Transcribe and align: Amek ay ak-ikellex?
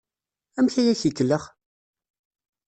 Amek 0.57 0.75
ay 0.77 0.87
ak-ikellex? 0.93 1.45